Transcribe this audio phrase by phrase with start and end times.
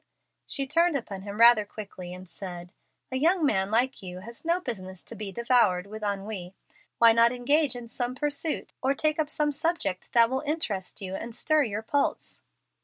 [0.47, 2.73] She turned upon him rather quickly and said,
[3.11, 6.55] "A young man like you has no business to be 'devoured with ennui.'
[6.97, 11.13] Why not engage in some pursuit, or take up some subject that will interest you
[11.13, 12.41] and stir your pulse?"